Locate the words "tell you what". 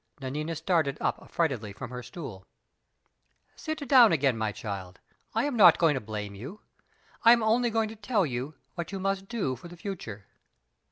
7.95-8.91